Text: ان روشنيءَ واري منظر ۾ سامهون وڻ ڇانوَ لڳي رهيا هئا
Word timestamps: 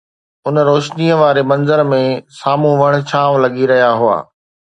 ان 0.47 0.55
روشنيءَ 0.69 1.11
واري 1.21 1.43
منظر 1.51 1.79
۾ 1.91 1.99
سامهون 2.39 2.79
وڻ 2.83 2.91
ڇانوَ 3.11 3.37
لڳي 3.45 3.63
رهيا 3.73 3.91
هئا 4.01 4.17